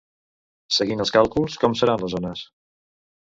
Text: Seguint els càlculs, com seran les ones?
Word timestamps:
Seguint 0.77 1.03
els 1.03 1.11
càlculs, 1.17 1.59
com 1.65 1.77
seran 1.81 2.05
les 2.05 2.15
ones? 2.21 2.45